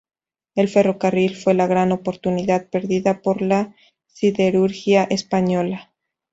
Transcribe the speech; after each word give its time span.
El 0.55 0.67
ferrocarril 0.67 1.35
fue 1.35 1.53
la 1.53 1.67
gran 1.67 1.91
oportunidad 1.91 2.67
perdida 2.71 3.21
por 3.21 3.43
la 3.43 3.75
siderurgia 4.07 5.03
española. 5.03 5.91